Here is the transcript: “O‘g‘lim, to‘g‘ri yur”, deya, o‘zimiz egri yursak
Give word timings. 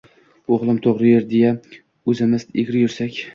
“O‘g‘lim, 0.55 0.79
to‘g‘ri 0.85 1.11
yur”, 1.17 1.27
deya, 1.33 1.51
o‘zimiz 2.15 2.47
egri 2.65 2.83
yursak 2.87 3.23